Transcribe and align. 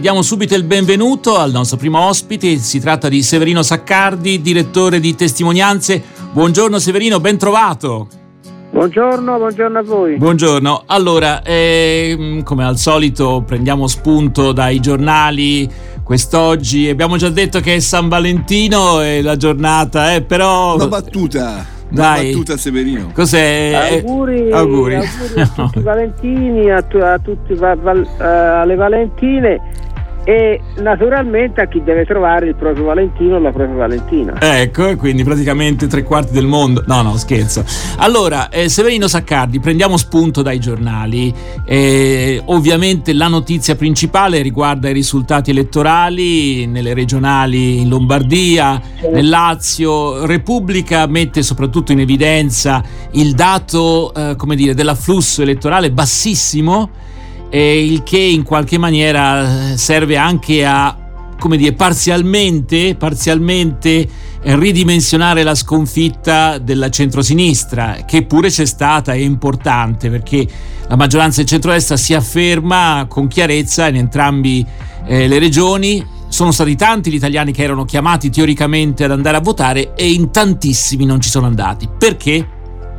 Diamo 0.00 0.22
subito 0.22 0.54
il 0.54 0.62
benvenuto 0.62 1.38
al 1.38 1.50
nostro 1.50 1.76
primo 1.76 1.98
ospite, 1.98 2.58
si 2.58 2.78
tratta 2.78 3.08
di 3.08 3.20
Severino 3.20 3.64
Saccardi, 3.64 4.40
direttore 4.40 5.00
di 5.00 5.16
testimonianze. 5.16 6.00
Buongiorno 6.30 6.78
Severino, 6.78 7.18
ben 7.18 7.36
trovato. 7.36 8.06
Buongiorno, 8.70 9.38
buongiorno 9.38 9.76
a 9.76 9.82
voi. 9.82 10.16
Buongiorno, 10.16 10.84
allora, 10.86 11.42
eh, 11.42 12.42
come 12.44 12.64
al 12.64 12.78
solito 12.78 13.42
prendiamo 13.44 13.88
spunto 13.88 14.52
dai 14.52 14.78
giornali 14.78 15.68
quest'oggi, 16.04 16.88
abbiamo 16.88 17.16
già 17.16 17.30
detto 17.30 17.58
che 17.58 17.74
è 17.74 17.80
San 17.80 18.06
Valentino 18.06 19.02
e 19.02 19.20
la 19.20 19.36
giornata, 19.36 20.14
eh, 20.14 20.22
però... 20.22 20.76
Una 20.76 20.86
battuta. 20.86 21.76
Dai. 21.90 22.20
Una 22.20 22.30
battuta 22.32 22.56
Severino. 22.56 23.10
Cos'è? 23.14 24.00
Auguri, 24.02 24.52
auguri. 24.52 24.94
auguri 24.96 25.40
a 25.40 25.46
tutti 25.54 25.78
i 25.78 25.82
Valentini, 25.82 26.70
a, 26.70 26.82
tu- 26.82 26.98
a 26.98 27.18
tutti 27.18 27.54
va- 27.54 27.74
val- 27.76 28.06
eh, 28.20 28.24
alle 28.24 28.74
Valentine 28.74 29.60
e 30.28 30.60
naturalmente 30.82 31.62
a 31.62 31.68
chi 31.68 31.82
deve 31.82 32.04
trovare 32.04 32.48
il 32.48 32.54
proprio 32.54 32.84
Valentino 32.84 33.36
o 33.36 33.38
la 33.38 33.50
propria 33.50 33.76
Valentina. 33.76 34.34
Ecco, 34.38 34.86
e 34.88 34.96
quindi 34.96 35.24
praticamente 35.24 35.86
tre 35.86 36.02
quarti 36.02 36.34
del 36.34 36.44
mondo. 36.44 36.84
No, 36.86 37.00
no, 37.00 37.16
scherzo. 37.16 37.64
Allora, 37.96 38.50
eh, 38.50 38.68
Severino 38.68 39.08
Saccardi, 39.08 39.58
prendiamo 39.58 39.96
spunto 39.96 40.42
dai 40.42 40.58
giornali. 40.58 41.32
Eh, 41.64 42.42
ovviamente 42.44 43.14
la 43.14 43.28
notizia 43.28 43.74
principale 43.74 44.42
riguarda 44.42 44.90
i 44.90 44.92
risultati 44.92 45.48
elettorali 45.48 46.66
nelle 46.66 46.92
regionali 46.92 47.80
in 47.80 47.88
Lombardia, 47.88 48.78
nel 49.10 49.30
Lazio. 49.30 50.26
Repubblica 50.26 51.06
mette 51.06 51.42
soprattutto 51.42 51.92
in 51.92 52.00
evidenza 52.00 52.82
il 53.12 53.32
dato, 53.32 54.12
eh, 54.12 54.36
come 54.36 54.56
dire, 54.56 54.74
dell'afflusso 54.74 55.40
elettorale 55.40 55.90
bassissimo, 55.90 56.90
eh, 57.50 57.84
il 57.84 58.02
che 58.02 58.18
in 58.18 58.42
qualche 58.42 58.78
maniera 58.78 59.72
eh, 59.72 59.76
serve 59.76 60.16
anche 60.16 60.64
a 60.64 60.96
come 61.38 61.56
dire, 61.56 61.72
parzialmente, 61.72 62.96
parzialmente 62.96 64.08
ridimensionare 64.42 65.42
la 65.42 65.54
sconfitta 65.54 66.58
della 66.58 66.90
centrosinistra, 66.90 67.98
che 68.06 68.24
pure 68.24 68.48
c'è 68.48 68.66
stata, 68.66 69.12
è 69.12 69.18
importante 69.18 70.10
perché 70.10 70.46
la 70.88 70.96
maggioranza 70.96 71.38
del 71.38 71.48
centrodestra 71.48 71.96
si 71.96 72.14
afferma 72.14 73.06
con 73.08 73.28
chiarezza 73.28 73.88
in 73.88 73.96
entrambi 73.96 74.64
eh, 75.06 75.28
le 75.28 75.38
regioni. 75.38 76.04
Sono 76.28 76.50
stati 76.50 76.76
tanti 76.76 77.10
gli 77.10 77.14
italiani 77.14 77.52
che 77.52 77.62
erano 77.62 77.84
chiamati 77.84 78.30
teoricamente 78.30 79.04
ad 79.04 79.12
andare 79.12 79.38
a 79.38 79.40
votare 79.40 79.94
e 79.94 80.10
in 80.10 80.30
tantissimi 80.30 81.06
non 81.06 81.20
ci 81.20 81.30
sono 81.30 81.46
andati. 81.46 81.88
Perché? 81.98 82.46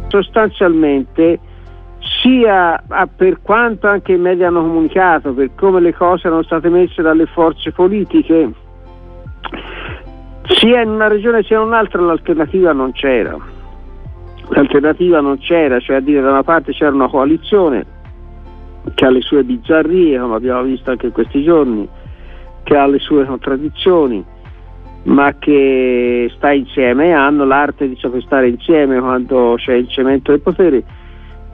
Sostanzialmente 0.08 1.40
sia 2.22 2.84
ah, 2.88 3.08
per 3.08 3.42
quanto 3.42 3.88
anche 3.88 4.14
i 4.14 4.18
media 4.18 4.48
hanno 4.48 4.62
comunicato, 4.62 5.34
per 5.34 5.52
come 5.56 5.80
le 5.80 5.94
cose 5.94 6.28
erano 6.28 6.44
state 6.44 6.70
messe 6.70 7.02
dalle 7.02 7.26
forze 7.26 7.72
politiche, 7.72 8.52
sia 10.44 10.82
in 10.82 10.90
una 10.90 11.08
regione 11.08 11.44
sia 11.44 11.58
in 11.58 11.68
un'altra 11.68 12.02
l'alternativa 12.02 12.74
non 12.74 12.92
c'era. 12.92 13.38
L'alternativa 14.50 15.22
non 15.22 15.38
c'era, 15.38 15.80
cioè 15.80 15.98
a 15.98 16.00
dire 16.00 16.22
da 16.22 16.32
una 16.32 16.44
parte 16.44 16.72
c'era 16.72 16.92
una 16.92 17.08
coalizione 17.08 17.86
che 18.96 19.06
ha 19.06 19.10
le 19.10 19.22
sue 19.22 19.44
bizzarrie, 19.44 20.20
come 20.20 20.36
abbiamo 20.36 20.64
visto 20.64 20.90
anche 20.90 21.08
in 21.08 21.12
questi 21.12 21.44
giorni, 21.44 21.88
che 22.64 22.76
ha 22.76 22.88
le 22.88 23.00
sue 23.00 23.26
contraddizioni, 23.26 24.26
ma 25.04 25.36
che 25.38 26.32
sta 26.36 26.52
insieme, 26.52 27.14
hanno 27.14 27.46
l'arte 27.46 27.88
di 27.88 27.98
saper 28.00 28.22
stare 28.24 28.48
insieme 28.50 29.00
quando 29.00 29.56
c'è 29.58 29.74
il 29.74 29.88
cemento 29.88 30.32
del 30.32 30.42
potere. 30.42 30.84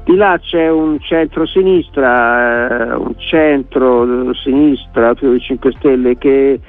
Di 0.05 0.15
là 0.15 0.37
c'è 0.39 0.69
un 0.69 0.99
centro-sinistra, 0.99 2.91
eh, 2.91 2.93
un 2.93 3.15
centro-sinistra 3.17 5.15
più 5.15 5.31
di 5.31 5.39
5 5.39 5.71
Stelle 5.79 6.15
che 6.19 6.59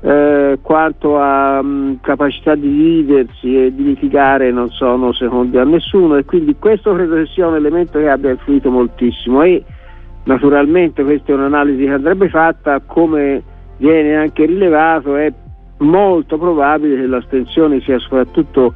eh, 0.00 0.58
quanto 0.62 1.18
a 1.18 1.60
mh, 1.60 1.98
capacità 2.00 2.54
di 2.54 2.68
dividersi 2.68 3.66
e 3.66 3.74
di 3.74 3.84
litigare 3.84 4.50
non 4.50 4.70
sono 4.70 5.12
secondi 5.12 5.58
a 5.58 5.64
nessuno. 5.64 6.16
E 6.16 6.24
quindi 6.24 6.56
questo 6.58 6.94
credo 6.94 7.16
che 7.16 7.26
sia 7.26 7.46
un 7.46 7.56
elemento 7.56 7.98
che 7.98 8.08
abbia 8.08 8.30
influito 8.30 8.70
moltissimo. 8.70 9.42
E 9.42 9.62
naturalmente 10.24 11.04
questa 11.04 11.32
è 11.32 11.34
un'analisi 11.34 11.84
che 11.84 11.92
andrebbe 11.92 12.30
fatta 12.30 12.80
come 12.80 13.42
viene 13.76 14.16
anche 14.16 14.46
rilevato 14.46 15.16
è 15.16 15.30
molto 15.78 16.38
probabile 16.38 16.96
che 16.96 17.06
l'astensione 17.06 17.80
sia 17.80 17.98
soprattutto 17.98 18.74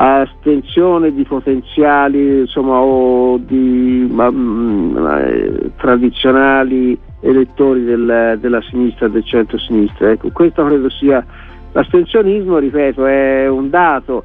astensione 0.00 1.12
di 1.12 1.24
potenziali 1.24 2.40
insomma, 2.40 2.78
o 2.78 3.36
di 3.38 4.06
ma, 4.08 4.30
mh, 4.30 5.18
eh, 5.18 5.70
tradizionali 5.76 6.96
elettori 7.20 7.82
del, 7.82 8.38
della 8.40 8.62
sinistra 8.62 9.08
del 9.08 9.24
centro-sinistra. 9.24 10.10
Ecco, 10.10 10.30
questo 10.30 10.64
credo 10.64 10.88
sia 10.88 11.24
l'astensionismo, 11.72 12.58
ripeto, 12.58 13.06
è 13.06 13.48
un 13.48 13.70
dato, 13.70 14.22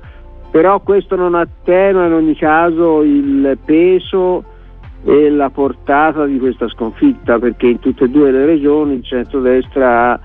però 0.52 0.80
questo 0.82 1.16
non 1.16 1.34
attenua 1.34 2.06
in 2.06 2.14
ogni 2.14 2.36
caso 2.36 3.02
il 3.02 3.58
peso 3.66 4.44
e 5.04 5.32
la 5.32 5.50
portata 5.50 6.26
di 6.26 6.38
questa 6.38 6.68
sconfitta, 6.70 7.40
perché 7.40 7.66
in 7.66 7.80
tutte 7.80 8.04
e 8.04 8.10
due 8.10 8.30
le 8.30 8.46
regioni 8.46 8.94
il 8.94 9.04
centro-destra 9.04 10.12
ha 10.12 10.20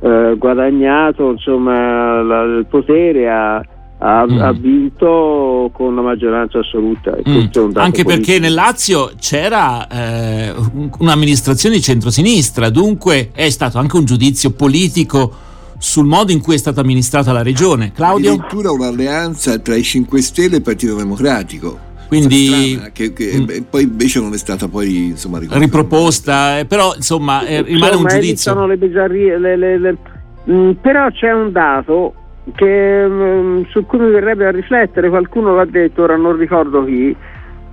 eh, 0.00 0.34
guadagnato 0.36 1.30
insomma, 1.30 2.22
la, 2.22 2.42
il 2.42 2.66
potere, 2.68 3.30
ha, 3.30 3.62
ha, 4.06 4.26
Mm. 4.26 4.38
ha 4.40 4.52
vinto 4.52 5.70
con 5.72 5.94
la 5.94 6.02
maggioranza 6.02 6.58
assoluta. 6.58 7.16
E 7.16 7.22
Mm. 7.26 7.36
Anche 7.74 8.04
perché 8.04 8.04
politico. 8.04 8.38
nel 8.40 8.52
Lazio 8.54 9.10
c'era 9.18 9.86
eh, 9.88 10.52
un- 10.74 10.90
un'amministrazione 10.98 11.76
di 11.76 11.80
centrosinistra, 11.80 12.68
dunque 12.68 13.30
è 13.32 13.48
stato 13.48 13.78
anche 13.78 13.96
un 13.96 14.04
giudizio 14.04 14.50
politico 14.50 15.32
sul 15.78 16.04
modo 16.06 16.32
in 16.32 16.40
cui 16.40 16.54
è 16.54 16.58
stata 16.58 16.80
amministrata 16.82 17.32
la 17.32 17.42
regione. 17.42 17.92
Claudio? 17.92 18.32
Addirittura 18.32 18.70
un'alleanza 18.72 19.58
tra 19.58 19.74
i 19.74 19.82
5 19.82 20.20
Stelle 20.20 20.54
e 20.54 20.56
il 20.58 20.62
Partito 20.62 20.94
Democratico. 20.96 21.78
Quindi 22.08 22.72
Strana, 22.74 22.90
che, 22.92 23.12
che- 23.14 23.32
Mm. 23.40 23.44
beh, 23.44 23.62
poi 23.70 23.82
invece 23.84 24.20
non 24.20 24.32
è 24.34 24.38
stata 24.38 24.68
poi 24.68 25.06
insomma 25.06 25.38
riproposta, 25.40 26.58
eh, 26.58 26.64
però 26.66 26.94
insomma 26.94 27.44
eh, 27.46 27.62
rimane 27.62 27.96
un 27.96 28.06
giudizio. 28.06 28.66
le 28.66 28.76
bizzarrie, 28.76 29.38
le- 29.38 29.56
le- 29.56 29.78
le- 29.78 29.98
Mm, 30.50 30.72
però 30.82 31.08
c'è 31.10 31.32
un 31.32 31.50
dato 31.52 32.12
che, 32.54 33.06
mm, 33.08 33.62
su 33.68 33.86
cui 33.86 33.98
mi 33.98 34.10
verrebbe 34.10 34.46
a 34.46 34.50
riflettere, 34.50 35.08
qualcuno 35.08 35.54
l'ha 35.54 35.64
detto, 35.64 36.02
ora 36.02 36.16
non 36.16 36.36
ricordo 36.36 36.84
chi. 36.84 37.16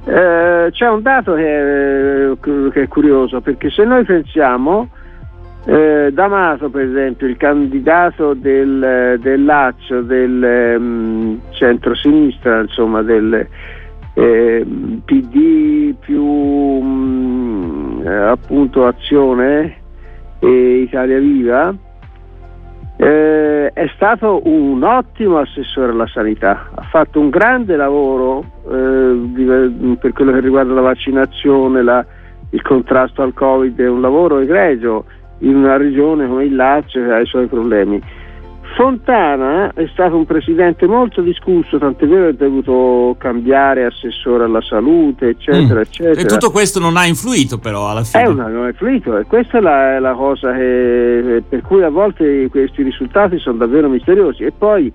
Eh, 0.04 0.70
c'è 0.72 0.90
un 0.90 1.02
dato 1.02 1.36
che, 1.36 2.36
che 2.42 2.82
è 2.82 2.88
curioso 2.88 3.40
perché 3.40 3.70
se 3.70 3.84
noi 3.84 4.04
pensiamo 4.04 4.90
eh, 5.66 6.10
D'Amato 6.12 6.72
per 6.72 6.86
esempio 6.86 7.28
il 7.28 7.38
candidato 7.38 8.34
del, 8.34 9.20
del 9.22 9.46
Lazio 9.46 10.02
del 10.02 10.78
mm, 10.80 11.36
centro-sinistra 11.52 12.62
insomma 12.62 13.04
del 13.04 13.48
eh, 14.16 14.66
PD 15.06 15.94
più 16.00 18.02
eh, 18.04 18.12
appunto 18.12 18.88
Azione 18.88 19.76
e 20.40 20.80
Italia 20.80 21.20
Viva 21.20 21.76
eh, 23.02 23.72
è 23.74 23.90
stato 23.96 24.42
un 24.44 24.84
ottimo 24.84 25.40
assessore 25.40 25.92
alla 25.92 26.06
sanità, 26.06 26.70
ha 26.76 26.84
fatto 26.84 27.20
un 27.20 27.30
grande 27.30 27.76
lavoro 27.76 28.46
eh, 28.72 29.20
di- 29.34 29.98
per 30.00 30.14
quello 30.14 30.32
che 30.32 30.40
riguarda 30.40 30.72
la 30.74 30.82
vaccinazione, 30.82 31.82
la- 31.82 32.06
il 32.52 32.62
contrasto 32.62 33.24
al 33.24 33.34
Covid, 33.34 33.80
è 33.80 33.88
un 33.88 34.02
lavoro 34.02 34.38
egregio 34.38 35.06
in 35.40 35.56
una 35.56 35.78
regione 35.78 36.28
come 36.28 36.44
il 36.46 36.56
Lazio 36.56 37.04
che 37.04 37.12
ha 37.12 37.20
i 37.20 37.26
suoi 37.26 37.48
problemi. 37.48 38.00
Fontana 38.76 39.74
è 39.74 39.88
stato 39.92 40.16
un 40.16 40.26
presidente 40.26 40.88
molto 40.88 41.22
discusso, 41.22 41.78
tant'è 41.78 42.08
vero 42.08 42.24
che 42.26 42.30
è 42.30 42.34
dovuto 42.34 43.16
cambiare 43.18 43.86
assessore 43.86 44.46
alla 44.46 44.62
salute, 44.62 45.30
eccetera, 45.30 45.80
Mm. 45.80 45.84
eccetera. 45.84 46.20
E 46.22 46.26
tutto 46.26 46.52
questo 46.52 46.80
non 46.80 46.98
ha 46.98 47.06
influito 47.06 47.58
però 47.58 47.90
alla 47.90 48.04
fine. 48.04 48.24
È 48.24 48.28
una 48.28 48.48
non 48.48 48.68
è 48.68 48.74
fluito 48.74 49.18
e 49.18 49.26
questa 49.26 49.58
è 49.58 49.62
la, 49.62 49.96
è 49.96 50.00
la 50.00 50.14
cosa 50.14 50.54
che, 50.54 51.44
per 51.48 51.62
cui 51.62 51.84
a 51.84 51.90
volte 51.90 52.48
questi 52.50 52.84
risultati 52.84 53.38
sono 53.40 53.58
davvero 53.58 53.90
misteriosi. 53.90 54.44
E 54.44 54.52
poi 54.58 54.92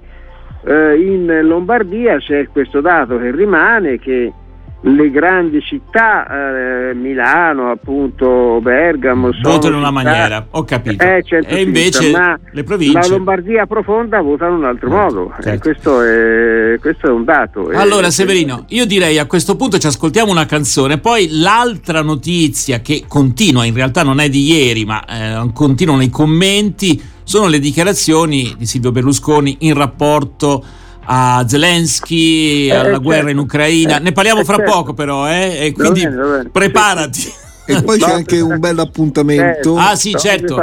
eh, 0.65 0.97
in 0.99 1.41
Lombardia 1.43 2.19
c'è 2.19 2.49
questo 2.49 2.81
dato 2.81 3.19
che 3.19 3.31
rimane 3.31 3.99
che 3.99 4.33
le 4.81 5.11
grandi 5.11 5.61
città, 5.63 6.91
eh, 6.91 6.95
Milano, 6.95 7.71
appunto, 7.71 8.61
Bergamo, 8.63 9.31
Votano 9.43 9.75
in 9.75 9.81
una 9.81 9.91
maniera, 9.91 10.47
ho 10.51 10.65
capito. 10.65 11.03
Eh, 11.03 11.25
e 11.45 11.61
invece 11.61 12.13
le 12.53 12.63
province... 12.63 12.99
La 13.01 13.07
Lombardia 13.09 13.67
profonda 13.67 14.21
vota 14.21 14.47
in 14.47 14.55
un 14.55 14.65
altro 14.65 14.89
Certo, 14.89 15.15
modo, 15.15 15.33
certo. 15.41 15.61
questo, 15.61 16.03
è, 16.03 16.79
questo 16.79 17.07
è 17.07 17.11
un 17.11 17.25
dato. 17.25 17.71
Allora 17.75 18.11
Severino, 18.11 18.65
io 18.69 18.87
direi 18.87 19.19
a 19.19 19.27
questo 19.27 19.57
punto 19.57 19.79
ci 19.79 19.87
ascoltiamo 19.87 20.31
una 20.31 20.47
canzone, 20.47 20.99
poi 20.99 21.29
l'altra 21.31 22.03
notizia 22.03 22.81
che 22.81 23.05
continua, 23.09 23.65
in 23.65 23.75
realtà 23.75 24.03
non 24.03 24.21
è 24.21 24.29
di 24.29 24.45
ieri, 24.45 24.85
ma 24.85 25.05
eh, 25.05 25.51
continuano 25.53 26.03
i 26.03 26.11
commenti, 26.11 27.03
sono 27.25 27.49
le 27.49 27.59
dichiarazioni 27.59 28.55
di 28.57 28.67
Silvio 28.67 28.93
Berlusconi 28.93 29.57
in 29.61 29.75
rapporto 29.75 30.65
a 31.07 31.45
Zelensky, 31.49 32.67
Eh, 32.67 32.73
alla 32.73 32.83
certo. 32.85 33.01
guerra 33.01 33.31
in 33.31 33.39
Ucraina. 33.39 33.97
Eh, 33.99 34.01
ne 34.01 34.13
parliamo 34.13 34.41
eh, 34.41 34.45
fra 34.45 34.57
certo. 34.57 34.71
poco 34.73 34.95
però, 34.95 35.29
eh? 35.29 35.67
E 35.67 35.73
Va 35.75 35.83
quindi 35.83 36.03
bene, 36.03 36.17
va 36.17 36.37
bene. 36.37 36.49
preparati. 36.51 37.33
E 37.69 37.83
poi 37.83 37.99
c'è 37.99 38.13
anche 38.13 38.39
un 38.41 38.61
bel 38.61 38.79
appuntamento. 38.79 39.77
ah 39.77 39.97
sì, 39.97 40.15
certo. 40.17 40.55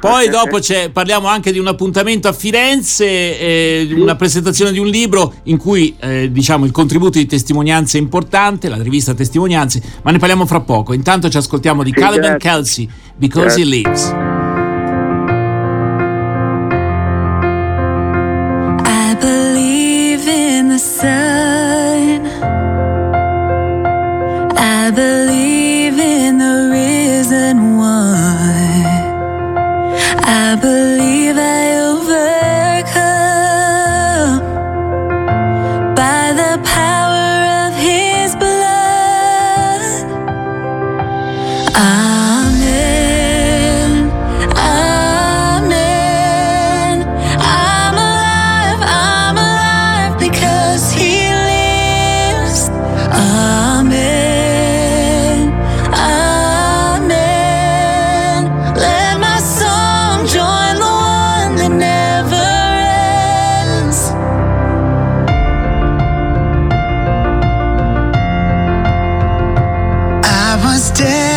Poi 0.00 0.28
dopo 0.30 0.58
parliamo 0.90 1.28
anche 1.28 1.52
di 1.52 1.58
un 1.58 1.66
appuntamento 1.66 2.26
a 2.26 2.32
Firenze, 2.32 3.04
eh, 3.04 3.86
sì. 3.86 3.92
una 3.92 4.16
presentazione 4.16 4.72
di 4.72 4.78
un 4.78 4.86
libro 4.86 5.34
in 5.44 5.58
cui 5.58 5.94
eh, 6.00 6.30
diciamo 6.32 6.64
il 6.64 6.70
contributo 6.70 7.18
di 7.18 7.26
testimonianze 7.26 7.98
è 7.98 8.00
importante, 8.00 8.70
la 8.70 8.80
rivista 8.80 9.12
Testimonianze, 9.12 9.82
ma 10.02 10.10
ne 10.10 10.16
parliamo 10.18 10.46
fra 10.46 10.60
poco. 10.60 10.94
Intanto 10.94 11.28
ci 11.28 11.36
ascoltiamo 11.36 11.82
di 11.82 11.92
sì, 11.94 12.00
Caliban 12.00 12.38
Kelsey, 12.38 12.88
Because 13.14 13.56
grazie. 13.56 13.62
He 13.62 13.66
Lives. 13.66 14.21
Dead. 70.94 71.31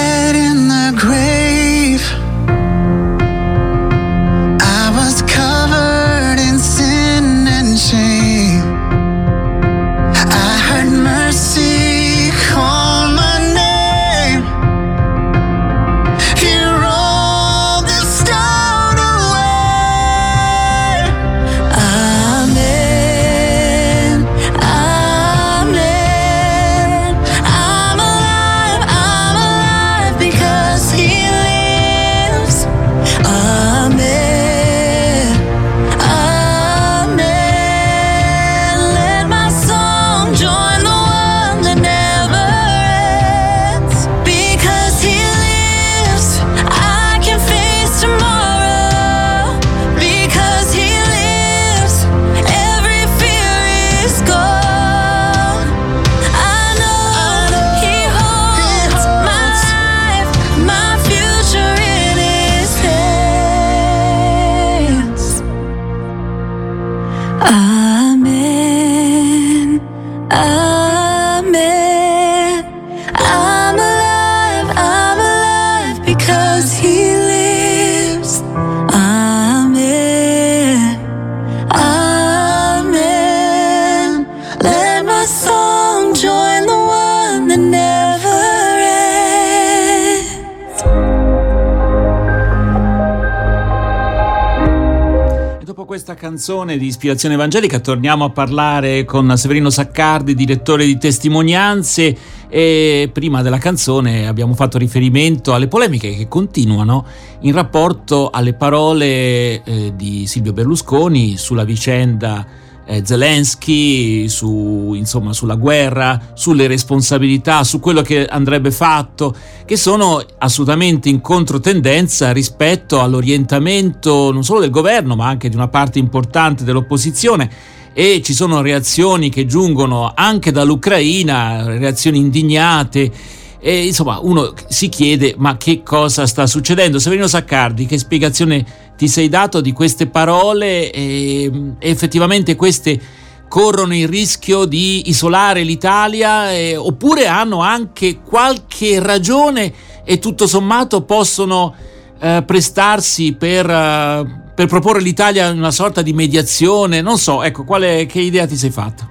Canzone 96.13 96.77
di 96.77 96.85
ispirazione 96.85 97.35
evangelica 97.35 97.81
torniamo 97.81 98.23
a 98.23 98.29
parlare 98.29 99.03
con 99.03 99.35
Severino 99.35 99.69
Saccardi, 99.69 100.33
direttore 100.33 100.85
di 100.85 100.97
testimonianze 100.97 102.17
e 102.47 103.09
prima 103.11 103.41
della 103.41 103.57
canzone 103.57 104.25
abbiamo 104.25 104.53
fatto 104.53 104.77
riferimento 104.77 105.53
alle 105.53 105.67
polemiche 105.67 106.15
che 106.15 106.29
continuano 106.29 107.05
in 107.41 107.51
rapporto 107.51 108.29
alle 108.29 108.53
parole 108.53 109.63
eh, 109.63 109.91
di 109.93 110.25
Silvio 110.27 110.53
Berlusconi 110.53 111.35
sulla 111.35 111.65
vicenda 111.65 112.47
eh, 112.85 113.01
Zelensky, 113.05 114.27
su, 114.27 114.93
insomma, 114.95 115.33
sulla 115.33 115.55
guerra, 115.55 116.31
sulle 116.33 116.67
responsabilità, 116.67 117.63
su 117.63 117.79
quello 117.79 118.01
che 118.01 118.25
andrebbe 118.25 118.71
fatto, 118.71 119.35
che 119.65 119.77
sono 119.77 120.23
assolutamente 120.37 121.09
in 121.09 121.21
controtendenza 121.21 122.31
rispetto 122.31 123.01
all'orientamento 123.01 124.31
non 124.31 124.43
solo 124.43 124.59
del 124.59 124.69
governo, 124.69 125.15
ma 125.15 125.27
anche 125.27 125.49
di 125.49 125.55
una 125.55 125.67
parte 125.67 125.99
importante 125.99 126.63
dell'opposizione 126.63 127.73
e 127.97 128.21
ci 128.21 128.33
sono 128.33 128.59
reazioni 128.59 129.29
che 129.29 129.45
giungono 129.45 130.11
anche 130.13 130.51
dall'Ucraina, 130.51 131.77
reazioni 131.77 132.17
indignate. 132.17 133.09
E, 133.57 133.85
insomma, 133.85 134.19
uno 134.21 134.53
si 134.67 134.89
chiede 134.89 135.33
ma 135.37 135.55
che 135.55 135.81
cosa 135.81 136.27
sta 136.27 136.45
succedendo? 136.45 136.99
Severino 136.99 137.25
Saccardi, 137.25 137.85
che 137.85 137.97
spiegazione 137.97 138.65
ti 138.95 139.07
sei 139.07 139.29
dato 139.29 139.61
di 139.61 139.71
queste 139.71 140.07
parole 140.07 140.91
e, 140.91 141.51
effettivamente 141.79 142.55
queste 142.55 142.99
corrono 143.47 143.95
il 143.95 144.07
rischio 144.07 144.65
di 144.65 145.09
isolare 145.09 145.63
l'Italia 145.63 146.51
eh, 146.51 146.75
oppure 146.75 147.27
hanno 147.27 147.61
anche 147.61 148.19
qualche 148.21 148.99
ragione 149.01 149.71
e 150.03 150.19
tutto 150.19 150.47
sommato 150.47 151.03
possono 151.03 151.73
eh, 152.19 152.43
prestarsi 152.45 153.35
per, 153.35 153.65
uh, 153.65 154.53
per, 154.55 154.67
proporre 154.67 155.01
l'Italia 155.01 155.49
in 155.49 155.57
una 155.57 155.71
sorta 155.71 156.01
di 156.01 156.13
mediazione? 156.13 157.01
Non 157.01 157.17
so, 157.17 157.43
ecco, 157.43 157.63
quale, 157.63 158.05
che 158.05 158.19
idea 158.19 158.45
ti 158.45 158.55
sei 158.55 158.71
fatta? 158.71 159.07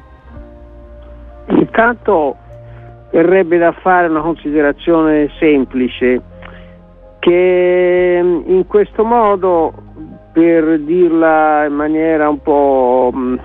Intanto 1.49 2.37
verrebbe 3.11 3.59
da 3.59 3.73
fare 3.73 4.09
una 4.09 4.21
considerazione 4.21 5.31
semplice 5.39 6.21
che 7.25 8.21
mm, 8.23 8.43
in 8.49 8.67
questo 8.67 9.03
modo, 9.03 9.73
per 10.31 10.79
dirla 10.81 11.65
in 11.65 11.73
maniera 11.73 12.29
un 12.29 12.43
po' 12.43 13.11
mm, 13.15 13.37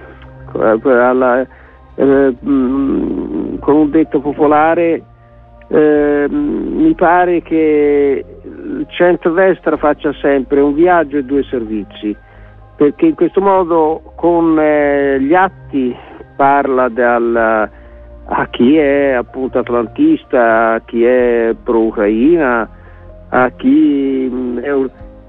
alla, 0.84 1.48
eh, 1.96 2.36
mm, 2.46 3.58
con 3.60 3.76
un 3.76 3.90
detto 3.90 4.20
popolare, 4.20 5.02
eh, 5.70 6.28
mi 6.30 6.94
pare 6.94 7.42
che 7.42 8.26
il 8.44 8.86
centro-destra 8.90 9.78
faccia 9.78 10.12
sempre 10.20 10.60
un 10.60 10.74
viaggio 10.74 11.16
e 11.16 11.24
due 11.24 11.44
servizi, 11.44 12.14
perché 12.76 13.06
in 13.06 13.16
questo 13.16 13.40
modo 13.40 14.12
con 14.16 14.60
eh, 14.60 15.22
gli 15.22 15.34
atti 15.34 15.96
parla 16.36 16.90
dal, 16.90 17.70
a 18.26 18.48
chi 18.50 18.76
è 18.76 19.12
appunto 19.14 19.60
atlantista, 19.60 20.74
a 20.74 20.82
chi 20.82 21.06
è 21.06 21.56
pro-Ucraina, 21.64 22.76
a 23.30 23.52
chi 23.52 24.30
mm, 24.32 24.58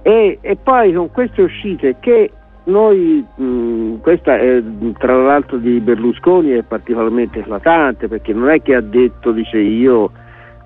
e, 0.03 0.39
e, 0.41 0.57
poi 0.57 0.93
con 0.93 1.11
queste 1.11 1.43
uscite 1.43 1.97
che 2.01 2.31
noi, 2.65 3.25
mh, 3.37 3.45
mm, 3.45 3.97
questa 4.01 4.37
è, 4.39 4.63
tra 4.99 5.17
l'altro 5.17 5.59
di 5.59 5.81
Berlusconi 5.81 6.51
è 6.51 6.63
particolarmente 6.63 7.41
eclatante 7.41 8.09
perché 8.09 8.33
non 8.33 8.49
è 8.49 8.63
che 8.63 8.75
ha 8.75 8.81
detto, 8.81 9.33
dice 9.33 9.59
io 9.59 10.11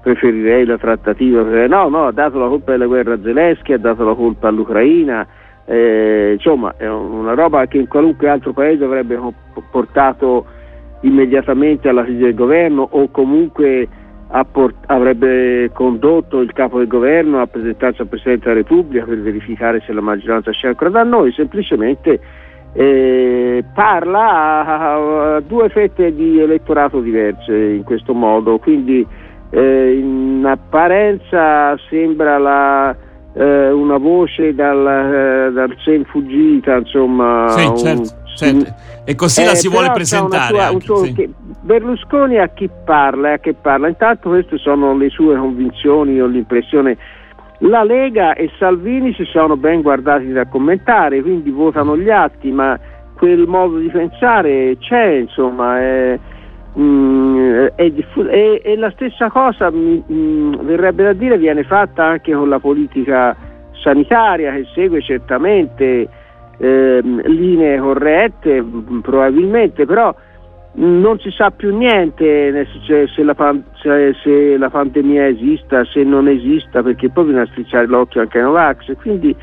preferirei 0.02 0.66
la 0.66 0.76
trattativa, 0.76 1.42
no, 1.66 1.88
no, 1.88 2.06
ha 2.06 2.12
dato 2.12 2.38
la 2.38 2.48
colpa 2.48 2.72
della 2.72 2.86
guerra 2.86 3.14
a 3.14 3.22
Zelensky, 3.22 3.72
ha 3.72 3.78
dato 3.78 4.04
la 4.04 4.14
colpa 4.14 4.48
all'Ucraina, 4.48 5.26
eh, 5.64 6.32
insomma 6.34 6.74
è 6.76 6.86
una 6.86 7.32
roba 7.32 7.66
che 7.66 7.78
in 7.78 7.88
qualunque 7.88 8.28
altro 8.28 8.52
paese 8.52 8.84
avrebbe 8.84 9.18
portato 9.70 10.44
immediatamente 11.00 11.88
alla 11.88 12.02
crisi 12.02 12.20
del 12.20 12.34
governo 12.34 12.86
o 12.90 13.08
comunque 13.10 13.88
avrebbe 14.28 15.70
condotto 15.72 16.40
il 16.40 16.52
capo 16.52 16.78
del 16.78 16.88
governo 16.88 17.40
a 17.40 17.46
presentarsi 17.46 18.00
al 18.00 18.08
Presidente 18.08 18.48
della 18.48 18.60
Repubblica 18.60 19.04
per 19.04 19.20
verificare 19.20 19.82
se 19.86 19.92
la 19.92 20.00
maggioranza 20.00 20.50
c'è 20.50 20.68
ancora 20.68 20.90
da 20.90 21.02
noi, 21.04 21.32
semplicemente 21.32 22.20
eh, 22.72 23.64
parla 23.72 24.64
a, 24.66 25.34
a, 25.36 25.40
due 25.40 25.68
fette 25.68 26.14
di 26.14 26.40
elettorato 26.40 27.00
diverse 27.00 27.54
in 27.54 27.84
questo 27.84 28.14
modo, 28.14 28.58
quindi 28.58 29.06
eh, 29.50 29.92
in 29.96 30.44
apparenza 30.44 31.76
sembra 31.88 32.38
la, 32.38 32.96
eh, 33.34 33.70
una 33.70 33.98
voce 33.98 34.54
dal, 34.54 34.86
eh, 34.86 35.52
dal 35.52 35.76
sen 35.84 36.04
fuggita, 36.04 36.76
insomma. 36.76 37.48
Sì, 37.50 37.66
un, 37.66 38.04
certo, 38.34 38.64
certo. 38.64 38.74
E 39.04 39.14
così 39.14 39.44
la 39.44 39.52
eh, 39.52 39.56
si 39.56 39.68
vuole 39.68 39.90
presentare. 39.92 40.54
Sua, 40.54 40.66
anche, 40.66 40.84
suo, 40.84 41.04
sì. 41.04 41.34
Berlusconi 41.60 42.38
a 42.38 42.48
chi 42.48 42.68
parla, 42.84 43.34
a 43.34 43.38
che 43.38 43.54
parla. 43.54 43.88
Intanto 43.88 44.28
queste 44.28 44.58
sono 44.58 44.96
le 44.96 45.08
sue 45.10 45.36
convinzioni, 45.36 46.20
ho 46.20 46.26
l'impressione 46.26 46.96
la 47.58 47.84
Lega 47.84 48.34
e 48.34 48.50
Salvini 48.58 49.14
si 49.14 49.24
sono 49.24 49.56
ben 49.56 49.80
guardati 49.80 50.30
da 50.32 50.46
commentare, 50.46 51.22
quindi 51.22 51.50
votano 51.50 51.96
gli 51.96 52.10
atti, 52.10 52.50
ma 52.50 52.78
quel 53.14 53.46
modo 53.46 53.78
di 53.78 53.88
pensare 53.88 54.76
c'è, 54.78 55.14
insomma, 55.14 55.80
è, 55.80 56.18
mm, 56.78 57.66
è, 57.74 57.92
è, 57.92 58.60
è 58.60 58.76
la 58.76 58.90
stessa 58.90 59.30
cosa, 59.30 59.70
mh, 59.70 60.04
mm, 60.12 60.54
verrebbe 60.62 61.04
da 61.04 61.12
dire, 61.12 61.38
viene 61.38 61.62
fatta 61.62 62.04
anche 62.04 62.32
con 62.34 62.48
la 62.48 62.58
politica 62.58 63.34
sanitaria 63.82 64.52
che 64.52 64.66
segue 64.74 65.00
certamente 65.00 66.08
eh, 66.58 67.00
linee 67.02 67.78
corrette, 67.78 68.62
mm, 68.62 69.00
probabilmente, 69.00 69.86
però 69.86 70.14
non 70.76 71.18
si 71.20 71.30
sa 71.30 71.50
più 71.50 71.76
niente 71.76 72.66
se, 72.86 73.06
se, 73.06 73.22
la, 73.22 73.34
se, 73.80 74.14
se, 74.22 74.56
la, 74.56 74.70
pandemia 74.70 75.28
esista, 75.28 75.84
se 75.84 76.02
non 76.02 76.28
esista, 76.28 76.82
perché 76.82 77.10
poi 77.10 77.26
bisogna 77.26 77.46
strisciare 77.46 77.86
l'occhio 77.86 78.20
anche 78.20 78.38
ai 78.38 78.44
Novax. 78.44 78.96
Quindi 78.96 79.34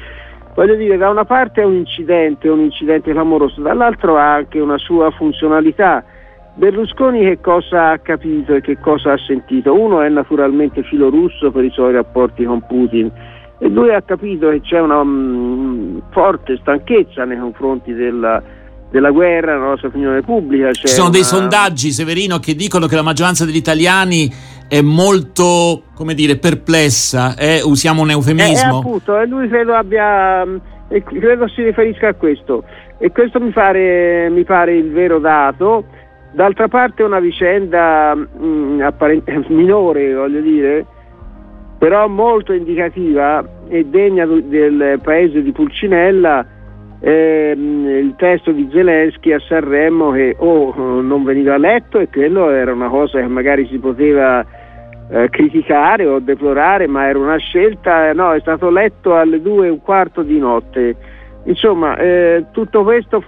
voglio 0.56 0.76
dire, 0.76 0.98
da 0.98 1.10
una 1.10 1.26
parte 1.26 1.62
è 1.62 1.66
un 1.66 1.76
incidente, 1.76 2.50
un 2.50 2.60
incidente 2.60 3.12
clamoroso, 3.12 3.62
dall'altro 3.62 4.18
ha 4.18 4.34
anche 4.34 4.60
una 4.60 4.78
sua 4.78 5.10
funzionalità. 5.12 6.04
Berlusconi 6.54 7.22
che 7.22 7.40
cosa 7.40 7.92
ha 7.92 8.00
capito 8.00 8.54
e 8.54 8.62
che 8.62 8.78
cosa 8.78 9.14
ha 9.14 9.18
sentito? 9.18 9.74
Uno 9.74 10.02
è 10.02 10.10
naturalmente 10.10 10.84
filo 10.84 11.10
russo 11.10 11.50
per 11.50 11.64
i 11.64 11.70
suoi 11.70 11.94
rapporti 11.94 12.44
con 12.44 12.62
Putin 12.68 13.10
e 13.64 13.70
lui 13.70 13.94
ha 13.94 14.02
capito 14.02 14.50
che 14.50 14.62
c'è 14.62 14.80
una 14.80 14.98
um, 14.98 16.02
forte 16.10 16.58
stanchezza 16.60 17.26
nei 17.26 17.38
confronti 17.38 17.94
della 17.94 18.42
della 18.92 19.10
guerra, 19.10 19.58
la 19.58 19.68
nostra 19.68 19.88
opinione 19.88 20.22
pubblica. 20.22 20.72
Ci 20.74 20.88
sono 20.88 21.08
una... 21.08 21.16
dei 21.16 21.24
sondaggi, 21.24 21.92
Severino, 21.92 22.40
che 22.40 22.56
dicono 22.56 22.88
che 22.88 22.96
la 22.96 23.02
maggioranza 23.02 23.46
degli 23.46 23.56
italiani 23.56 24.30
è 24.68 24.82
molto, 24.82 25.84
come 25.96 26.14
dire, 26.14 26.38
perplessa, 26.38 27.36
eh? 27.36 27.62
usiamo 27.64 28.02
un 28.02 28.12
eufemismo. 28.12 28.76
Eh, 28.76 28.78
appunto, 28.80 29.18
e 29.18 29.26
lui 29.26 29.48
credo 29.48 29.74
abbia, 29.74 30.46
credo 30.88 31.48
si 31.48 31.64
riferisca 31.64 32.10
a 32.10 32.14
questo, 32.14 32.66
e 32.98 33.12
questo 33.12 33.40
mi 33.40 33.52
pare, 33.52 34.30
mi 34.30 34.44
pare 34.44 34.76
il 34.76 34.92
vero 34.92 35.20
dato. 35.20 35.86
D'altra 36.34 36.68
parte 36.68 37.04
è 37.04 37.06
una 37.06 37.20
vicenda 37.20 38.14
mh, 38.14 38.46
mm, 38.46 38.82
apparente, 38.82 39.44
minore, 39.50 40.14
voglio 40.14 40.42
dire, 40.42 40.86
però 41.82 42.08
molto 42.08 42.54
indicativa 42.54 43.44
e 43.68 43.86
degna 43.86 44.28
del 44.28 45.00
paese 45.02 45.42
di 45.42 45.52
Pulcinella 45.52 46.46
ehm, 47.00 47.88
il 47.88 48.14
testo 48.18 48.52
di 48.52 48.70
Zelensky 48.72 49.32
a 49.32 49.40
Sanremo 49.40 50.12
che 50.12 50.36
o 50.38 50.72
oh, 50.76 51.02
non 51.02 51.24
veniva 51.24 51.58
letto 51.58 51.98
e 51.98 52.08
quello 52.08 52.52
era 52.52 52.72
una 52.72 52.88
cosa 52.88 53.20
che 53.20 53.26
magari 53.26 53.66
si 53.66 53.80
poteva 53.80 54.46
eh, 55.10 55.28
criticare 55.32 56.06
o 56.06 56.20
deplorare, 56.20 56.86
ma 56.86 57.08
era 57.08 57.18
una 57.18 57.38
scelta, 57.38 58.14
no, 58.14 58.32
è 58.32 58.40
stato 58.42 58.70
letto 58.70 59.16
alle 59.16 59.42
due 59.42 59.66
e 59.66 59.72
un 59.72 59.82
quarto 59.82 60.22
di 60.22 60.38
notte. 60.38 60.96
Insomma, 61.46 61.98
eh, 61.98 62.46
tutto 62.52 62.84
questo 62.84 63.24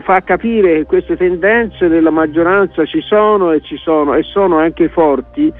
fa 0.00 0.22
capire 0.22 0.76
che 0.76 0.84
queste 0.86 1.14
tendenze 1.14 1.88
della 1.88 2.08
maggioranza 2.08 2.86
ci 2.86 3.02
sono 3.02 3.52
e 3.52 3.60
ci 3.60 3.76
sono 3.76 4.14
e 4.14 4.22
sono 4.22 4.56
anche 4.56 4.88
forti 4.88 5.52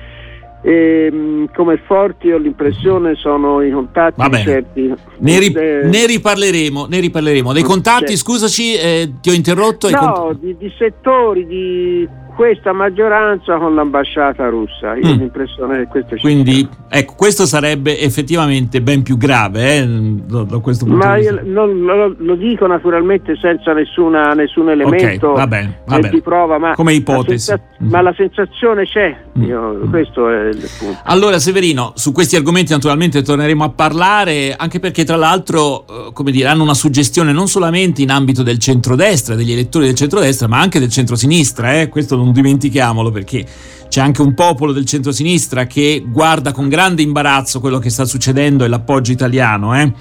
e, 0.62 1.08
mm, 1.12 1.44
come 1.54 1.80
forti 1.86 2.30
ho 2.30 2.38
l'impressione 2.38 3.14
sono 3.14 3.62
i 3.62 3.70
contatti 3.70 4.20
certi. 4.42 4.92
Ne, 5.18 5.38
ri- 5.38 5.52
eh, 5.54 5.82
ne, 5.84 6.06
riparleremo, 6.06 6.86
ne 6.86 7.00
riparleremo. 7.00 7.52
Dei 7.52 7.62
contatti, 7.62 8.16
scusaci, 8.16 8.74
eh, 8.74 9.12
ti 9.20 9.30
ho 9.30 9.32
interrotto. 9.32 9.88
No, 9.90 9.98
cont- 9.98 10.40
di, 10.40 10.56
di 10.56 10.72
settori, 10.76 11.46
di 11.46 12.08
questa 12.38 12.72
maggioranza 12.72 13.56
con 13.56 13.74
l'ambasciata 13.74 14.48
russa. 14.48 14.94
Io 14.94 15.08
mm. 15.08 15.10
ho 15.10 15.16
l'impressione 15.16 15.78
che 15.78 15.86
questo 15.88 16.14
ci 16.14 16.22
Quindi, 16.22 16.68
ecco, 16.88 17.14
questo 17.16 17.46
sarebbe 17.46 17.98
effettivamente 17.98 18.80
ben 18.80 19.02
più 19.02 19.16
grave 19.16 19.78
eh, 19.78 19.86
da, 20.24 20.44
da, 20.44 20.58
questo 20.58 20.84
punto 20.84 21.04
Ma 21.04 21.16
di 21.16 21.22
vista. 21.22 21.42
Ma 21.42 21.64
lo, 21.66 22.14
lo, 22.16 22.34
dico 22.36 22.68
naturalmente 22.68 23.36
senza 23.40 23.72
nessuna, 23.72 24.34
nessun 24.34 24.70
elemento 24.70 25.30
okay, 25.30 25.36
va 25.36 25.46
bene, 25.48 25.80
va 25.84 25.98
bene. 25.98 26.10
di 26.10 26.20
prova, 26.20 26.58
ma 26.58 26.74
come 26.74 26.92
ipotesi. 26.92 27.50
La 27.50 27.56
senza- 27.56 27.84
mm. 27.84 27.90
Ma 27.90 28.02
la 28.02 28.14
sensazione 28.16 28.84
c'è. 28.84 29.16
Mm. 29.36 29.42
Io, 29.42 29.78
questo 29.90 30.30
è 30.30 30.46
il 30.46 30.70
punto. 30.78 31.00
Allora, 31.06 31.40
Severino, 31.40 31.90
su 31.96 32.12
questi 32.12 32.36
argomenti 32.36 32.70
naturalmente 32.70 33.20
torneremo 33.20 33.64
a 33.64 33.70
parlare, 33.70 34.54
anche 34.56 34.78
perché 34.78 35.02
tra 35.02 35.16
l'altro, 35.16 35.84
eh, 35.88 36.12
come 36.12 36.30
dire, 36.30 36.46
hanno 36.46 36.62
una 36.62 36.74
suggestione 36.74 37.32
non 37.32 37.48
solamente 37.48 38.00
in 38.00 38.12
ambito 38.12 38.44
del 38.44 38.58
centrodestra, 38.58 39.34
degli 39.34 39.50
elettori 39.50 39.86
del 39.86 39.96
centrodestra, 39.96 40.46
ma 40.46 40.60
anche 40.60 40.78
del 40.78 40.90
centrosinistra. 40.90 41.80
Eh? 41.80 41.88
Questo 41.88 42.14
non 42.14 42.26
non 42.28 42.32
dimentichiamolo 42.32 43.10
perché 43.10 43.44
c'è 43.88 44.00
anche 44.00 44.22
un 44.22 44.34
popolo 44.34 44.72
del 44.72 44.84
centrosinistra 44.84 45.66
che 45.66 46.04
guarda 46.06 46.52
con 46.52 46.68
grande 46.68 47.02
imbarazzo 47.02 47.60
quello 47.60 47.78
che 47.78 47.90
sta 47.90 48.04
succedendo 48.04 48.64
e 48.64 48.68
l'appoggio 48.68 49.12
italiano. 49.12 49.78
Eh? 49.78 49.92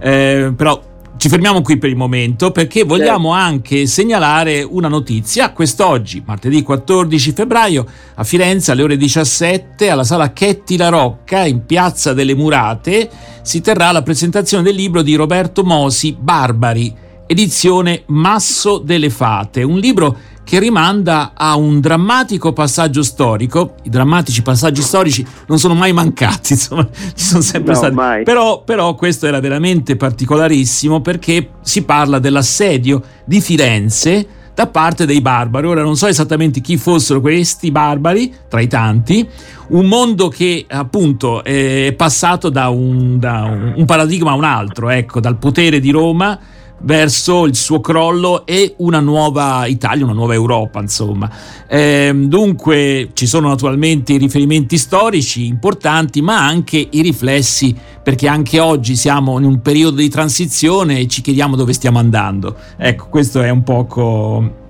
Eh, 0.00 0.52
però 0.56 0.82
ci 1.18 1.28
fermiamo 1.28 1.62
qui 1.62 1.78
per 1.78 1.90
il 1.90 1.96
momento 1.96 2.52
perché 2.52 2.84
vogliamo 2.84 3.32
anche 3.32 3.86
segnalare 3.86 4.62
una 4.62 4.88
notizia. 4.88 5.52
Quest'oggi, 5.52 6.22
martedì 6.24 6.62
14 6.62 7.32
febbraio, 7.32 7.86
a 8.14 8.24
Firenze 8.24 8.70
alle 8.70 8.82
ore 8.84 8.96
17 8.96 9.90
alla 9.90 10.04
sala 10.04 10.32
Chetti 10.32 10.76
La 10.76 10.88
Rocca 10.88 11.44
in 11.44 11.66
Piazza 11.66 12.14
delle 12.14 12.34
Murate 12.34 13.10
si 13.42 13.60
terrà 13.60 13.90
la 13.92 14.02
presentazione 14.02 14.62
del 14.62 14.74
libro 14.74 15.02
di 15.02 15.16
Roberto 15.16 15.64
Mosi 15.64 16.16
Barbari, 16.18 16.94
edizione 17.26 18.04
Masso 18.06 18.78
delle 18.78 19.10
Fate, 19.10 19.62
un 19.62 19.78
libro 19.78 20.16
che 20.48 20.58
rimanda 20.58 21.32
a 21.34 21.56
un 21.56 21.78
drammatico 21.78 22.54
passaggio 22.54 23.02
storico. 23.02 23.74
I 23.82 23.90
drammatici 23.90 24.40
passaggi 24.40 24.80
storici 24.80 25.22
non 25.46 25.58
sono 25.58 25.74
mai 25.74 25.92
mancati, 25.92 26.54
insomma, 26.56 26.88
ci 26.90 27.22
sono 27.22 27.42
sempre 27.42 27.74
no, 27.74 27.78
stati. 27.78 28.22
Però, 28.22 28.62
però 28.64 28.94
questo 28.94 29.26
era 29.26 29.40
veramente 29.40 29.96
particolarissimo 29.96 31.02
perché 31.02 31.50
si 31.60 31.82
parla 31.82 32.18
dell'assedio 32.18 33.02
di 33.26 33.42
Firenze 33.42 34.26
da 34.54 34.66
parte 34.68 35.04
dei 35.04 35.20
barbari. 35.20 35.66
Ora 35.66 35.82
non 35.82 35.96
so 35.96 36.06
esattamente 36.06 36.62
chi 36.62 36.78
fossero 36.78 37.20
questi 37.20 37.70
barbari, 37.70 38.34
tra 38.48 38.62
i 38.62 38.68
tanti, 38.68 39.28
un 39.68 39.84
mondo 39.84 40.28
che 40.28 40.64
appunto 40.66 41.44
è 41.44 41.92
passato 41.94 42.48
da 42.48 42.70
un, 42.70 43.18
da 43.18 43.74
un 43.76 43.84
paradigma 43.84 44.30
a 44.30 44.34
un 44.34 44.44
altro, 44.44 44.88
ecco, 44.88 45.20
dal 45.20 45.36
potere 45.36 45.78
di 45.78 45.90
Roma 45.90 46.40
verso 46.80 47.44
il 47.46 47.54
suo 47.54 47.80
crollo 47.80 48.46
e 48.46 48.74
una 48.78 49.00
nuova 49.00 49.66
Italia, 49.66 50.04
una 50.04 50.14
nuova 50.14 50.34
Europa, 50.34 50.80
insomma. 50.80 51.30
Eh, 51.66 52.12
dunque 52.14 53.10
ci 53.14 53.26
sono 53.26 53.48
naturalmente 53.48 54.12
i 54.12 54.18
riferimenti 54.18 54.76
storici 54.76 55.46
importanti, 55.46 56.20
ma 56.20 56.44
anche 56.44 56.86
i 56.90 57.02
riflessi, 57.02 57.74
perché 58.02 58.28
anche 58.28 58.60
oggi 58.60 58.94
siamo 58.94 59.38
in 59.38 59.44
un 59.44 59.60
periodo 59.60 59.96
di 59.96 60.08
transizione 60.08 61.00
e 61.00 61.06
ci 61.08 61.22
chiediamo 61.22 61.56
dove 61.56 61.72
stiamo 61.72 61.98
andando. 61.98 62.56
Ecco, 62.76 63.08
questo 63.08 63.42
è 63.42 63.50
un 63.50 63.62
poco... 63.62 64.66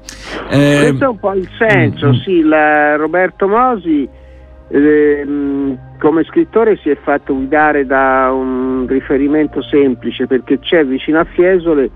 Eh, 0.50 0.78
questo 0.88 1.04
è 1.04 1.08
un 1.08 1.18
po' 1.18 1.34
il 1.34 1.48
senso, 1.58 2.06
mm, 2.06 2.10
mm. 2.10 2.20
sì, 2.20 2.40
la, 2.40 2.96
Roberto 2.96 3.46
Mosi 3.46 4.08
eh, 4.68 5.76
come 5.98 6.24
scrittore 6.24 6.76
si 6.76 6.90
è 6.90 6.96
fatto 6.96 7.34
guidare 7.34 7.86
da 7.86 8.30
un 8.32 8.86
riferimento 8.86 9.62
semplice 9.62 10.26
perché 10.26 10.58
c'è 10.58 10.84
vicino 10.84 11.18
a 11.20 11.24
Fiesole 11.24 11.90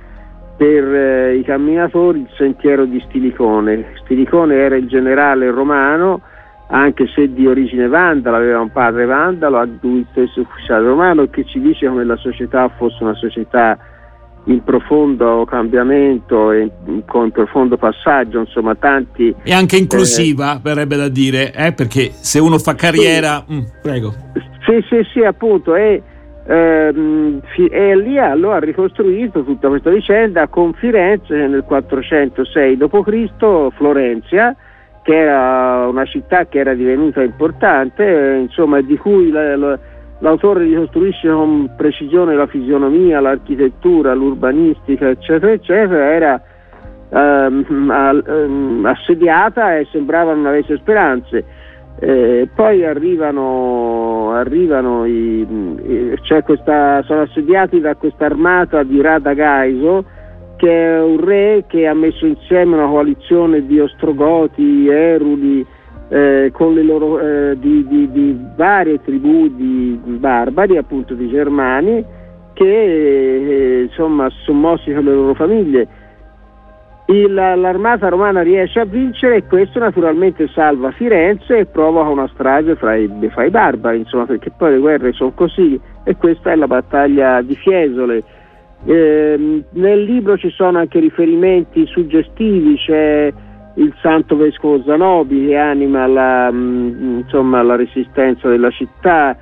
per 0.57 0.85
eh, 0.85 1.37
i 1.37 1.43
camminatori 1.45 2.21
il 2.21 2.29
sentiero 2.37 2.85
di 2.85 3.01
Stilicone. 3.09 3.95
Stilicone 4.03 4.57
era 4.57 4.77
il 4.77 4.87
generale 4.87 5.51
romano, 5.51 6.23
anche 6.69 7.07
se 7.09 7.33
di 7.33 7.47
origine 7.47 7.89
vandala, 7.89 8.37
aveva 8.39 8.61
un 8.61 8.71
padre 8.71 9.05
vandalo, 9.05 9.59
a 9.59 9.69
lui 9.81 10.07
stesso 10.11 10.41
ufficiale 10.41 10.87
romano, 10.87 11.27
che 11.29 11.45
ci 11.45 11.61
dice 11.61 11.87
come 11.87 12.05
la 12.05 12.17
società 12.17 12.69
fosse 12.69 13.03
una 13.03 13.15
società 13.15 13.77
in 14.45 14.63
profondo 14.65 15.45
cambiamento 15.45 16.51
e 16.51 16.71
con 17.07 17.31
profondo 17.31 17.77
passaggio, 17.77 18.41
insomma 18.41 18.75
tanti... 18.75 19.35
E 19.43 19.53
anche 19.53 19.77
inclusiva, 19.77 20.57
eh, 20.57 20.61
verrebbe 20.63 20.97
da 20.97 21.09
dire, 21.09 21.53
eh, 21.53 21.73
perché 21.73 22.11
se 22.13 22.41
uno 22.41 22.59
fa 22.59 22.75
carriera... 22.75 23.45
Sì, 23.47 23.55
mm, 23.55 23.61
prego. 23.81 24.15
Sì, 24.67 24.85
sì, 24.89 25.07
sì, 25.13 25.21
appunto, 25.25 25.77
e, 25.77 26.03
ehm, 26.47 27.41
e 27.71 27.97
lì 27.97 28.19
allora 28.19 28.57
ha 28.57 28.61
ricostruito 28.61 29.45
tutta 29.45 29.69
questa 29.69 29.91
vicenda 29.91 30.49
con 30.49 30.73
Firenze 30.73 31.35
nel 31.35 31.63
406 31.65 32.77
d.C., 32.77 33.75
Florenzia, 33.77 34.57
che 35.03 35.17
era 35.17 35.87
una 35.89 36.05
città 36.05 36.47
che 36.47 36.59
era 36.59 36.75
divenuta 36.75 37.23
importante, 37.23 38.39
insomma, 38.41 38.81
di 38.81 38.97
cui 38.97 39.31
la, 39.31 39.57
la, 39.57 39.79
l'autore 40.23 40.65
ricostruisce 40.65 41.29
con 41.29 41.71
precisione 41.77 42.35
la 42.35 42.47
fisionomia, 42.47 43.21
l'architettura, 43.21 44.15
l'urbanistica, 44.15 45.09
eccetera, 45.09 45.53
eccetera, 45.53 46.13
era 46.13 46.43
ehm, 47.11 48.23
ehm 48.27 48.87
assediata 48.87 49.77
e 49.77 49.87
sembrava 49.91 50.33
non 50.33 50.47
avesse 50.47 50.79
speranze. 50.79 51.45
Eh, 51.99 52.49
poi 52.55 52.85
arrivano, 52.85 54.33
arrivano 54.33 55.05
i, 55.05 56.17
cioè 56.23 56.43
questa, 56.43 57.03
sono 57.03 57.23
assediati 57.23 57.81
da 57.81 57.95
questa 57.97 58.25
armata 58.25 58.83
di 58.83 59.01
Radagaiso 59.01 60.05
che 60.57 60.71
è 60.71 61.01
un 61.01 61.23
re 61.23 61.65
che 61.67 61.87
ha 61.87 61.95
messo 61.95 62.25
insieme 62.25 62.77
una 62.77 62.87
coalizione 62.87 63.67
di 63.67 63.81
ostrogoti, 63.81 64.87
eruli, 64.89 65.67
eh, 66.13 66.51
con 66.53 66.75
le 66.75 66.83
loro, 66.83 67.19
eh, 67.19 67.57
di, 67.59 67.87
di, 67.89 68.11
di, 68.11 68.39
varie 68.55 69.01
tribù 69.01 69.49
di 69.49 69.99
barbari, 70.05 70.77
appunto 70.77 71.15
di 71.15 71.29
germani, 71.29 72.05
che 72.53 72.65
eh, 72.65 73.83
insomma 73.85 74.29
sono 74.45 74.59
mossi 74.59 74.93
con 74.93 75.05
le 75.05 75.13
loro 75.13 75.35
famiglie. 75.35 75.89
Il, 77.07 77.33
l'armata 77.33 78.09
romana 78.09 78.43
riesce 78.43 78.81
a 78.81 78.85
vincere 78.85 79.37
e 79.37 79.47
questo 79.47 79.79
naturalmente 79.79 80.49
salva 80.49 80.91
Firenze 80.93 81.59
e 81.59 81.67
provoca 81.67 82.09
una 82.09 82.29
strage 82.29 82.77
fra 82.77 82.95
i, 82.95 83.11
fra 83.31 83.45
i 83.45 83.51
barbari, 83.51 83.99
insomma, 83.99 84.27
perché 84.27 84.53
poi 84.55 84.73
le 84.73 84.79
guerre 84.79 85.13
sono 85.13 85.33
così 85.33 85.81
e 86.05 86.17
questa 86.17 86.53
è 86.53 86.57
la 86.57 86.67
battaglia 86.67 87.41
di 87.41 87.57
Fiesole 87.57 88.23
eh, 88.85 89.63
nel 89.71 90.03
libro 90.03 90.37
ci 90.37 90.51
sono 90.51 90.79
anche 90.79 90.99
riferimenti 90.99 91.87
suggestivi, 91.87 92.77
c'è 92.77 93.33
il 93.75 93.95
santo 94.01 94.37
vescovo 94.37 94.83
Zanobi 94.85 95.47
che 95.47 95.57
anima 95.57 96.07
la, 96.07 96.51
mm, 96.53 97.21
insomma, 97.21 97.63
la 97.63 97.77
resistenza 97.77 98.49
della 98.49 98.71
città, 98.71 99.37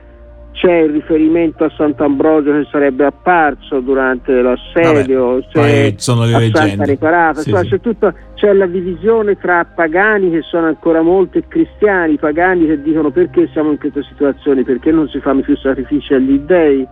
c'è 0.53 0.79
il 0.81 0.91
riferimento 0.91 1.65
a 1.65 1.71
Sant'Ambrogio 1.71 2.53
che 2.53 2.67
sarebbe 2.71 3.05
apparso 3.05 3.81
durante 3.81 4.33
l'assedio, 4.43 5.41
Vabbè, 5.41 5.47
c'è 5.49 5.95
sono 5.97 6.25
le 6.25 6.33
leggende. 6.33 6.69
Santa 6.69 6.85
Riparata, 6.85 7.41
sì, 7.41 7.55
sì. 7.55 7.69
C'è, 7.69 7.81
tutto, 7.81 8.13
c'è, 8.35 8.53
la 8.53 8.67
divisione 8.67 9.37
tra 9.39 9.65
pagani 9.65 10.31
che 10.31 10.43
sono 10.43 10.67
ancora 10.67 11.03
molti 11.03 11.39
e 11.39 11.45
cristiani, 11.49 12.19
pagani 12.19 12.67
che 12.67 12.83
dicono 12.83 13.11
perché 13.11 13.49
siamo 13.53 13.71
in 13.71 13.79
questa 13.79 14.03
situazione, 14.03 14.63
perché 14.65 14.91
non 14.91 15.09
si 15.09 15.21
fanno 15.21 15.41
più 15.41 15.57
sacrifici 15.57 16.15
agli 16.15 16.39
dèi 16.41 16.87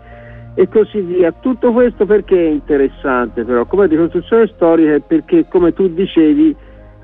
e 0.54 0.68
così 0.68 1.00
via. 1.00 1.32
Tutto 1.32 1.72
questo 1.72 2.06
perché 2.06 2.36
è 2.36 2.48
interessante 2.48 3.44
però, 3.44 3.66
come 3.66 3.86
ricostruzione 3.86 4.46
storica 4.54 4.98
perché 5.00 5.46
come 5.48 5.72
tu 5.72 5.92
dicevi 5.92 6.56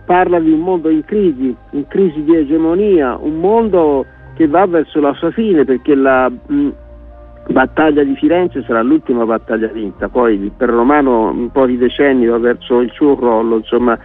parla 0.05 0.39
di 0.39 0.51
un 0.51 0.61
mondo 0.61 0.89
in 0.89 1.05
crisi, 1.05 1.55
in 1.71 1.87
crisi 1.89 2.23
di 2.23 2.37
egemonia, 2.37 3.17
un 3.21 3.39
mondo 3.39 4.05
che 4.35 4.47
va 4.47 4.67
verso 4.67 5.01
la 5.01 5.15
sua 5.15 5.31
fine 5.31 5.65
perché 5.65 5.95
la 5.95 6.29
mh, 6.29 6.69
battaglia 7.49 8.03
di 8.03 8.15
Firenze 8.17 8.63
sarà 8.65 8.83
l'ultima 8.83 9.25
battaglia 9.25 9.69
vinta, 9.69 10.09
poi 10.09 10.39
l'impero 10.39 10.75
romano 10.77 11.31
un 11.31 11.51
po' 11.51 11.67
di 11.67 11.79
decenni 11.79 12.27
va 12.27 12.39
verso 12.39 12.81
il 12.81 12.91
suo 12.93 13.17
crollo, 13.17 13.57
insomma, 13.57 13.99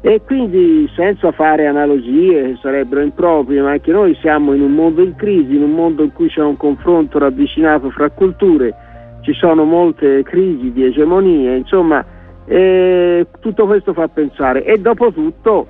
e 0.00 0.20
quindi 0.24 0.88
senza 0.94 1.32
fare 1.32 1.66
analogie 1.66 2.42
che 2.42 2.58
sarebbero 2.60 3.00
improprie, 3.00 3.62
ma 3.62 3.70
anche 3.70 3.90
noi 3.90 4.14
siamo 4.20 4.52
in 4.52 4.60
un 4.60 4.72
mondo 4.72 5.02
in 5.02 5.14
crisi, 5.16 5.56
in 5.56 5.62
un 5.62 5.72
mondo 5.72 6.02
in 6.02 6.12
cui 6.12 6.28
c'è 6.28 6.42
un 6.42 6.56
confronto 6.56 7.18
ravvicinato 7.18 7.90
fra 7.90 8.10
culture, 8.10 8.74
ci 9.22 9.32
sono 9.32 9.64
molte 9.64 10.22
crisi 10.22 10.72
di 10.72 10.84
egemonie, 10.84 11.56
insomma 11.56 12.04
eh, 12.46 13.26
tutto 13.40 13.66
questo 13.66 13.92
fa 13.92 14.08
pensare 14.08 14.64
e 14.64 14.78
dopo 14.78 15.12
tutto 15.12 15.66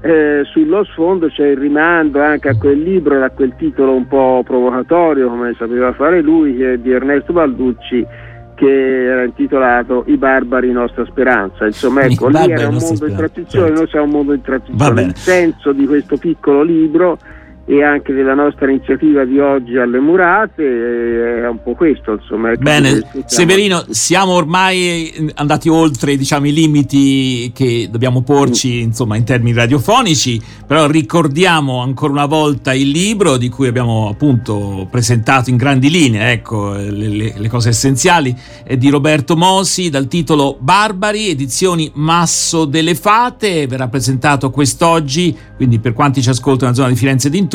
eh, 0.00 0.42
sullo 0.44 0.84
sfondo 0.84 1.28
c'è 1.28 1.48
il 1.48 1.56
rimando 1.56 2.20
anche 2.20 2.48
a 2.48 2.56
quel 2.56 2.80
libro, 2.80 3.22
a 3.22 3.30
quel 3.30 3.54
titolo 3.56 3.94
un 3.94 4.06
po' 4.08 4.42
provocatorio 4.44 5.28
come 5.28 5.54
sapeva 5.56 5.92
fare 5.92 6.20
lui, 6.20 6.56
che 6.56 6.72
è 6.74 6.78
di 6.78 6.90
Ernesto 6.90 7.32
Balducci 7.32 8.06
che 8.54 9.04
era 9.04 9.24
intitolato 9.24 10.04
I 10.06 10.16
barbari 10.16 10.70
nostra 10.70 11.04
speranza. 11.06 11.66
Insomma, 11.66 12.02
ecco, 12.02 12.28
lì 12.28 12.50
era 12.50 12.68
un 12.68 12.76
mondo 12.78 13.06
in 13.06 13.16
transizione, 13.16 13.66
certo. 13.66 13.80
noi 13.80 13.88
siamo 13.88 14.04
un 14.04 14.10
mondo 14.10 14.32
in 14.34 14.40
transizione. 14.42 15.02
Il 15.02 15.16
senso 15.16 15.72
di 15.72 15.86
questo 15.86 16.16
piccolo 16.16 16.62
libro 16.62 17.18
e 17.64 17.84
anche 17.84 18.12
della 18.12 18.34
nostra 18.34 18.68
iniziativa 18.68 19.24
di 19.24 19.38
oggi 19.38 19.76
alle 19.76 20.00
murate 20.00 21.42
è 21.42 21.48
un 21.48 21.62
po' 21.62 21.74
questo 21.74 22.14
insomma 22.14 22.50
ecco 22.50 22.62
bene 22.62 23.00
Severino 23.26 23.84
siamo 23.90 24.32
ormai 24.32 25.30
andati 25.34 25.68
oltre 25.68 26.16
diciamo, 26.16 26.48
i 26.48 26.52
limiti 26.52 27.52
che 27.54 27.88
dobbiamo 27.88 28.22
porci 28.22 28.78
mm. 28.78 28.80
insomma 28.80 29.16
in 29.16 29.24
termini 29.24 29.56
radiofonici 29.56 30.40
però 30.66 30.88
ricordiamo 30.88 31.80
ancora 31.82 32.12
una 32.12 32.26
volta 32.26 32.74
il 32.74 32.88
libro 32.88 33.36
di 33.36 33.48
cui 33.48 33.68
abbiamo 33.68 34.08
appunto 34.08 34.88
presentato 34.90 35.48
in 35.48 35.56
grandi 35.56 35.88
linee 35.88 36.32
ecco 36.32 36.72
le, 36.72 36.90
le, 36.90 37.34
le 37.36 37.48
cose 37.48 37.68
essenziali 37.68 38.34
è 38.64 38.76
di 38.76 38.90
Roberto 38.90 39.36
Mosi 39.36 39.88
dal 39.88 40.08
titolo 40.08 40.56
Barbari 40.58 41.28
edizioni 41.28 41.88
Masso 41.94 42.64
delle 42.64 42.96
Fate 42.96 43.68
verrà 43.68 43.86
presentato 43.86 44.50
quest'oggi 44.50 45.50
quindi 45.62 45.78
per 45.78 45.92
quanti 45.92 46.20
ci 46.22 46.28
ascoltano 46.28 46.72
nella 46.72 46.74
zona 46.74 46.88
di 46.88 46.96
Firenze 46.96 47.28
e 47.28 47.30
dintorni, 47.30 47.51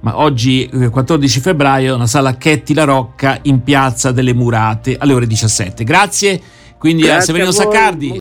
ma 0.00 0.18
oggi 0.18 0.68
14 0.90 1.38
eh, 1.38 1.40
febbraio 1.40 1.94
una 1.94 2.06
sala 2.06 2.36
Chetti 2.36 2.74
La 2.74 2.84
Rocca 2.84 3.38
in 3.42 3.62
piazza 3.62 4.12
delle 4.12 4.32
Murate 4.34 4.96
alle 4.98 5.12
ore 5.12 5.26
17. 5.26 5.84
Grazie 5.84 6.40
quindi 6.78 7.02
Grazie 7.02 7.18
a 7.18 7.22
Severino 7.22 7.50
a 7.50 7.52
Saccardi 7.52 8.08